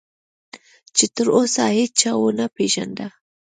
[0.95, 3.07] چې تراوسه هیچا ونه پېژانده.